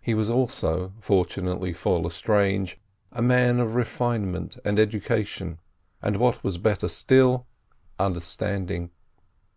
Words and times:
He 0.00 0.14
was 0.14 0.28
also, 0.30 0.92
fortunately 1.00 1.72
for 1.72 2.00
Lestrange, 2.00 2.80
a 3.12 3.22
man 3.22 3.60
of 3.60 3.76
refinement 3.76 4.56
and 4.64 4.80
education, 4.80 5.60
and 6.02 6.16
what 6.16 6.42
was 6.42 6.58
better 6.58 6.88
still, 6.88 7.46
understanding. 7.96 8.90